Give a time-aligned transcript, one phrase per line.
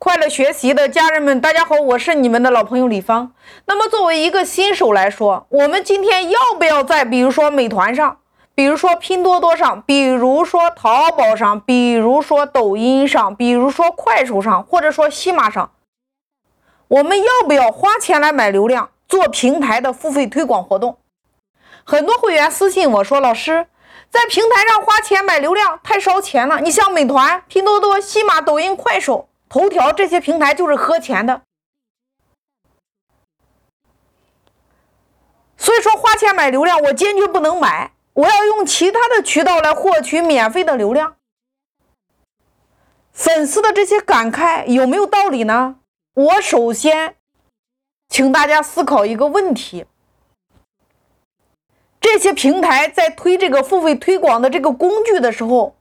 [0.00, 3.32] 快乐学习的家人们，大家好，我是你们的老朋友李芳。
[3.66, 8.18] 那么，作为一个新手来说，我们今天要不要在比如说美团上，
[8.54, 15.72] 比如说拼多多上，比如说淘宝上，比如说抖音上，比如说快手上，或者说西马上，
[16.86, 20.98] 我们要不要花钱来买流量，做平台的付费推广活动？
[21.82, 23.66] 很多会员私信我说，老师，
[24.08, 26.60] 在平台上花钱买流量太烧钱了。
[26.60, 29.28] 你像美团、拼多多、西马、抖音、快手。
[29.48, 31.42] 头条这些平台就是喝钱的，
[35.56, 41.16] 所以说花钱买流量，我坚决不能买，我要用其他的渠道来获取免费的流量。
[43.12, 45.80] 粉丝的这些感慨有没有道理呢？
[46.12, 47.16] 我首先
[48.08, 49.86] 请大家思考一个问题：
[51.98, 55.77] 这些平台在推这个付费推广的这个工具的时候。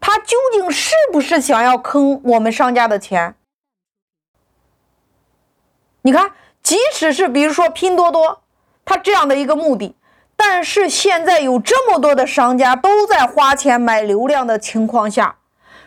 [0.00, 3.34] 他究竟是不是想要坑我们商家的钱？
[6.02, 8.42] 你看，即使是比如说拼多多，
[8.84, 9.96] 他这样的一个目的，
[10.36, 15.36] 但是现在有这么多的商家都在花钱买流量的情况下，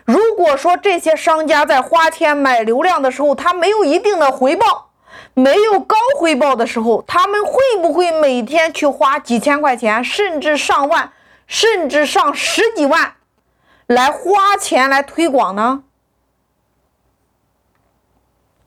[0.04, 4.90] 如果说这些商家在花钱买流量的时候，他没有一定的回报，
[5.34, 11.12] 没有高回报的时候，他们会不会每天去花几千块钱，甚至上万，
[11.46, 13.14] 甚至上十几万？
[13.86, 15.84] 来花钱来推广呢？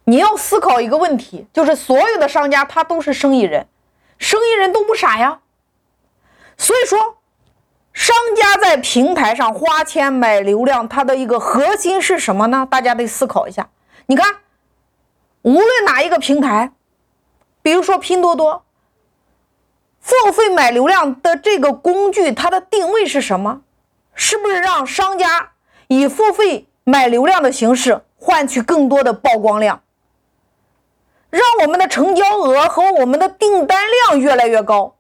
[0.06, 3.68] 你要思考一个问题，就是所有的商家他都是生意人，
[4.20, 5.40] 生意人都不傻呀。
[6.58, 7.18] 所以说，
[7.92, 12.68] 商家在平台上花钱买流量，它的一个核心是什么呢？
[12.70, 13.70] 大家得思考一下。
[14.06, 14.36] 你看，
[15.42, 16.72] 无论哪一个平台，
[17.64, 18.64] 比如说拼多多，
[20.00, 23.64] 付费买流量的这个工具，它的定位是什么？
[24.16, 25.52] 是不是让商家
[25.88, 29.82] 以付费买流量的形式换取更多的曝光量，
[31.30, 34.96] 让我们的成交额和我们的订单量越来越高？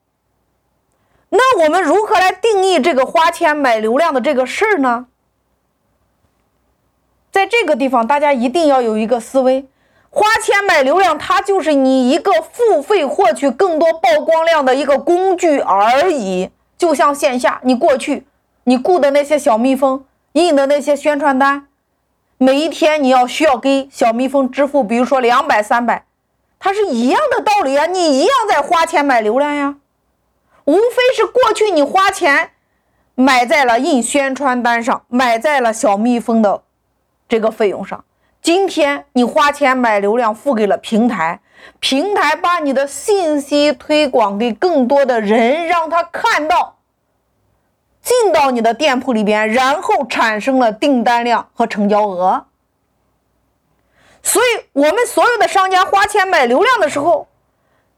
[1.30, 5.08] 那我们如何来定义这个花钱买流量的这个事儿呢？
[7.32, 9.67] 在这个地方，大家一定要有一个思维：
[10.09, 16.52] 花钱买流量，它就是你一个付费获取更多曝光量的一个工具而已。
[16.77, 18.26] 就像线下，你过去。
[18.67, 21.67] 你雇的那些小蜜蜂印的那些宣传单，
[22.39, 26.05] 每一天你要需要给小蜜蜂支付，比如说两百、三百，
[26.58, 29.76] 它是一样的道理啊，你一样在花钱买流量呀，
[30.65, 32.53] 无非是过去你花钱
[33.14, 36.64] 买在了印宣传单上，买在了小蜜蜂的
[37.30, 38.03] 这个费用上，
[38.42, 41.39] 今天你花钱买流量付给了平台，
[41.80, 46.74] 平台把你的信息推广给更多的人，让他看到。
[48.05, 52.45] 进到你的店铺里边，然后产生了订单量和成交额。
[54.21, 57.27] 所以，我们所有的商家花钱买流量的时候，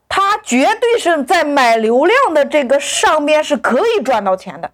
[0.07, 4.71] 他绝对是在买流量的这个上边是可以赚到钱的。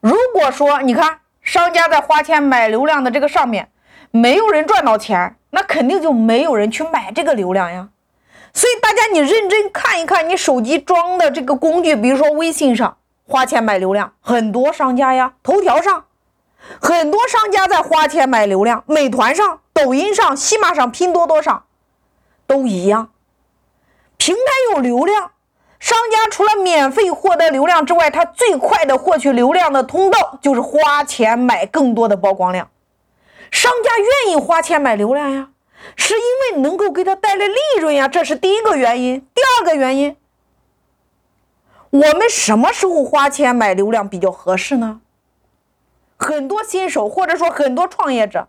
[0.00, 3.70] 如果说你看商家在花钱买流量的这个上面
[4.10, 7.90] 没有人赚到钱，那肯定就没有人去买这个流量呀。
[8.54, 16.04] 所以大家，你认真看一看你手机装的这个工具，比如说微信上花钱买流量，很多商家呀，头条上
[16.80, 21.64] 很多商家在花钱买流量，美团上、抖音上、西马上、拼多多上
[22.46, 23.10] 都一样。
[24.16, 24.42] 平台
[24.72, 25.30] 有流量，
[25.78, 32.68] 商家除了免费获得流量之外，他最快的获取流量的通道就是花钱买更多的曝光量。
[33.50, 35.48] 商家愿意花钱买流量呀。
[35.96, 39.20] 是因为能够给他带来利润呀，这是第一个原因。
[39.34, 40.16] 第二个原因，
[41.90, 45.00] 我们什么时候花钱买流量比较合适呢？
[46.16, 48.48] 很多新手或者说很多创业者，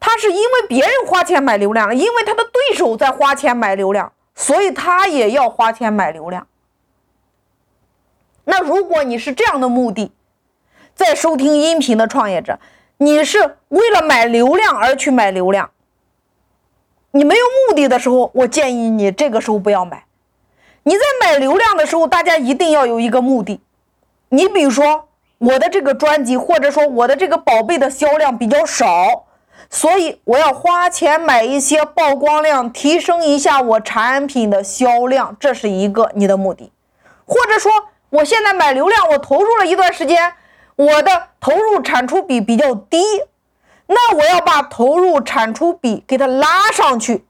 [0.00, 6.46] 他是因为别人花钱买流量，因为他的对手在花钱买流量，所以他也要花钱买流量。
[8.44, 10.10] 那如果你是这样的目的，
[10.94, 12.58] 在收听音频的创业者，
[12.96, 15.70] 你是为了买流量而去买流量。
[17.12, 20.04] 你没有目的的时候，我建议你这个时候不要买。
[20.82, 23.60] 你在买流量的时候，大家一定要有一个目的。
[24.28, 25.08] 你比如说，
[25.38, 29.24] 我的这个专辑，或者说我的这个宝贝的销量比较少，
[29.70, 36.72] 所以我要花钱买一些曝光量，提升一下我产品的销量，这是一个你的目的。
[37.26, 37.72] 或者说，
[38.10, 40.34] 我现在买流量，我投入了一段时间，
[40.76, 43.02] 我的投入产出比比较低。
[43.88, 47.24] 那我要把投入产出比给它拉上去，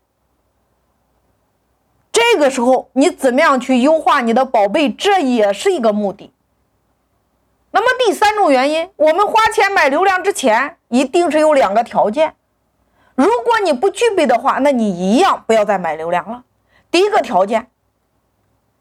[2.13, 6.33] 这个时候你怎么样去优化你的宝贝，这也是一个目的。
[7.71, 7.81] 那。
[7.81, 12.35] 么第三种原因，我们花钱买流量之前，一定是有两个条件。
[13.15, 16.45] 如果你不具备的话，那你一样不要再买流量了。
[16.91, 17.71] 第一个条件，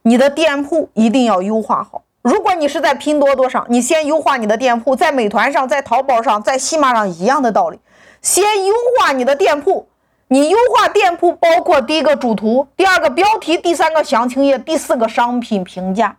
[0.01, 2.03] 你的店铺一定要优化好。
[2.27, 7.79] 如果你是在拼多多上，你先优化你的店铺；在美团上、在淘宝上、在西马上一样的道理，
[8.21, 9.87] 先优化你的店铺。
[10.27, 16.17] 你优化店铺包括第一个主图，第二个标题，第三个详情页，第四个商品评价。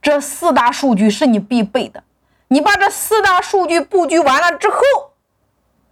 [0.00, 2.02] 这四大数据是你必备的。
[2.48, 4.76] 你把这四大数据布局完了之后，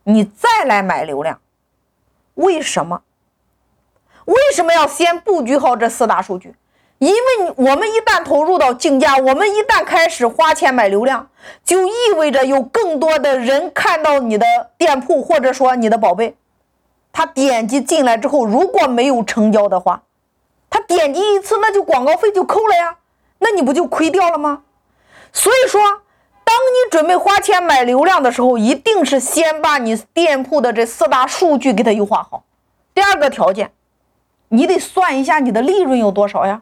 [0.04, 1.38] 你再来买流量。
[2.36, 3.02] 为什么？
[4.24, 6.54] 为什么要先布局好这四大数据？
[7.00, 11.30] 因为我们一旦投入到竞价，我们一旦开始花钱买流量，
[11.64, 16.36] 就意味着有更多的人看到你的店铺，或者说你的宝贝，
[17.10, 20.02] 他点击进来之后，如果没有成交的话，
[20.68, 22.96] 他点击一次，那就广告费就扣了呀，
[23.38, 24.64] 那你不就亏掉了吗？
[25.32, 32.44] 所以说，当你准备花钱买流量的时候，一定是先把你店铺的这四大数据给它优化好。
[32.92, 33.72] 第二个条件，
[34.50, 36.60] 你得算一下你的利润有多少呀。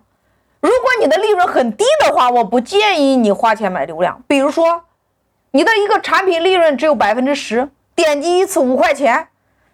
[0.60, 4.22] 如果你的利润很低的话，我不建议你花钱买流量。
[4.26, 4.84] 比如说，
[5.52, 9.28] 你的一个产品利润只有百分之十，点击一次五块钱，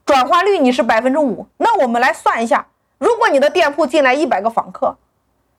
[0.04, 1.46] 转化率你是百分之五。
[1.56, 2.66] 那我们来算一下，
[2.98, 4.96] 如果你的店铺进来一百个访客，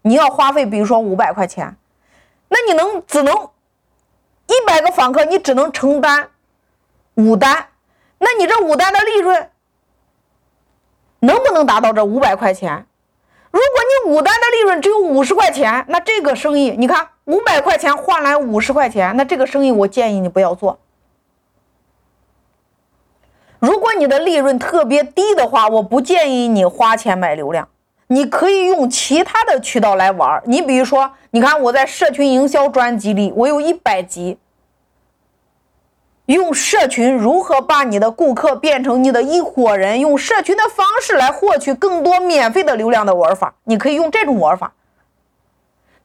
[0.04, 1.76] 你要花费比如说五百块钱，
[2.50, 3.34] 那你能只能
[4.46, 6.30] 一百个访客，你只能承担
[7.16, 7.70] 五单，
[8.20, 9.50] 那你这五单的利润
[11.20, 12.86] 能不能达到这五百块钱？
[13.56, 20.78] 如果你五单的利润只有五十块钱，那这个生意，你看五百块钱换来五十块钱，那这个生意我建议你不要做。
[23.60, 27.70] 如果你的利润特别低的话，我不建议你花钱买流量，
[28.08, 30.44] 你可以用其他的渠道来玩。
[30.46, 34.38] 你比如说，你看我在社群营销专辑里，我有一百集。
[36.26, 40.00] 用社群如何把你的顾客变成你的一伙人？
[40.00, 44.74] 用社群的方式来获取更多免费的流量的玩法，你可以用这种玩法。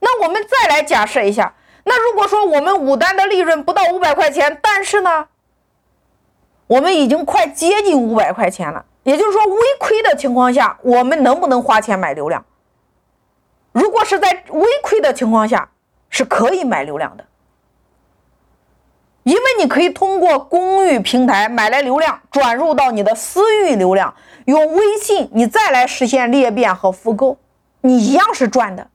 [0.00, 5.28] 那我们再来假设一下，那如果说我们五单的利润不到五百块钱，但是呢，
[6.66, 12.44] 我们已经快接近五百块钱了，也就是说微亏的情况下，我们能不能花钱买流量？
[13.72, 15.70] 如果是在微亏的情况下，
[16.10, 17.24] 是可以买流量的。
[19.22, 24.14] 因为你可以通过公域平台买来流量，转入到你的私域流量，
[24.46, 27.36] 用微信你再来实现裂变和复购，
[27.82, 28.88] 你一样是赚的。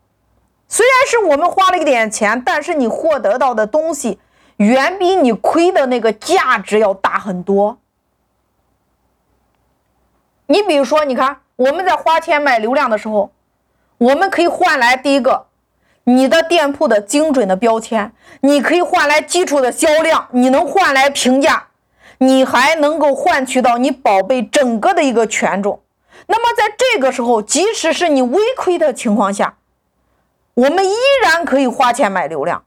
[0.68, 4.20] 虽然是我们花了一点钱，但是你获得到的东西
[4.58, 7.78] 远比你亏的那个价值要大很多。
[10.48, 13.32] 你比如说，你看我们在花钱买流量的时候，
[14.00, 15.45] 我们可以换来第一个。
[16.08, 21.68] 你的店铺的精准的标签，你可以换来基础的销量，你能换来评价，
[22.20, 25.82] 你还能够换取到你宝贝整个的一个权重。
[26.28, 29.56] 那么在这个时候，即使是你微亏的情况下，
[30.54, 30.94] 我们依
[31.24, 32.64] 然可以花钱买流量。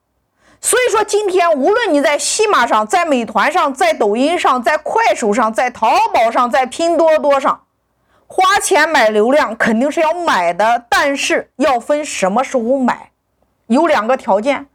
[0.61, 7.63] 所以说，今天无论你在西马上、在美团上、在抖音上、在快手上、在淘宝上、在拼多多上，
[8.27, 13.13] 花钱买流量肯定是要买的，但是要分什么时候买。
[13.69, 14.67] 有两个条件，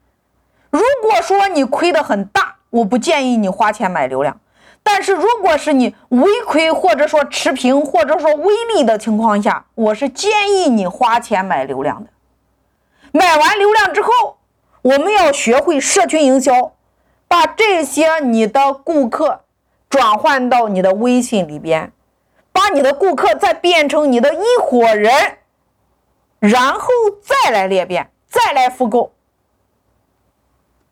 [0.69, 4.35] 如果说你亏的很大，我不建议你花钱买流量；
[4.81, 12.09] 但是如果是你微亏或者说持平或者说微利的情况下，我是建议你花钱买流量的。
[13.11, 14.37] 买完流量之后，
[14.81, 16.73] 我们要学会社群营销，
[17.27, 19.41] 把这些你的顾客
[19.89, 21.91] 转换到你的微信里边，
[22.51, 25.11] 把你的顾客再变成你的一伙人，
[26.39, 26.89] 然后
[27.21, 28.09] 再来裂变。
[28.33, 29.12] 再来复购，